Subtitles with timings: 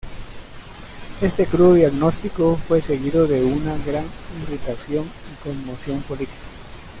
[1.21, 4.07] Este crudo diagnóstico fue seguido de una gran
[4.41, 6.33] irritación y conmoción política.